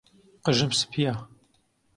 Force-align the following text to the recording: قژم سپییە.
قژم 0.45 0.71
سپییە. 0.79 1.13